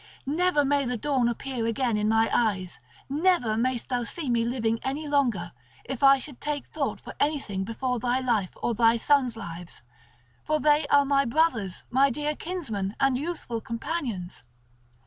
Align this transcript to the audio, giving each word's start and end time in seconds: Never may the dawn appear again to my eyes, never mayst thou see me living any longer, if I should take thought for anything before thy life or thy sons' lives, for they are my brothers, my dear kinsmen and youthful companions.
Never 0.25 0.65
may 0.65 0.83
the 0.85 0.97
dawn 0.97 1.29
appear 1.29 1.67
again 1.67 1.93
to 1.93 2.03
my 2.03 2.27
eyes, 2.33 2.79
never 3.07 3.55
mayst 3.55 3.89
thou 3.89 4.03
see 4.03 4.31
me 4.31 4.43
living 4.43 4.79
any 4.81 5.07
longer, 5.07 5.51
if 5.85 6.01
I 6.01 6.17
should 6.17 6.41
take 6.41 6.65
thought 6.65 6.99
for 6.99 7.13
anything 7.19 7.63
before 7.63 7.99
thy 7.99 8.19
life 8.19 8.49
or 8.63 8.73
thy 8.73 8.97
sons' 8.97 9.37
lives, 9.37 9.83
for 10.43 10.59
they 10.59 10.87
are 10.87 11.05
my 11.05 11.23
brothers, 11.25 11.83
my 11.91 12.09
dear 12.09 12.35
kinsmen 12.35 12.95
and 12.99 13.15
youthful 13.15 13.61
companions. 13.61 14.43